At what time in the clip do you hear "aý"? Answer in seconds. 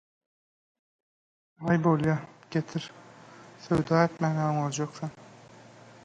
1.73-1.77